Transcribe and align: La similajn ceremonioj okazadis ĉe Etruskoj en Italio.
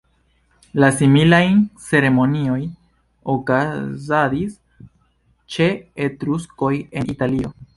La 0.83 0.87
similajn 1.01 1.59
ceremonioj 1.87 2.57
okazadis 3.35 4.57
ĉe 5.57 5.69
Etruskoj 6.09 6.73
en 7.01 7.13
Italio. 7.17 7.55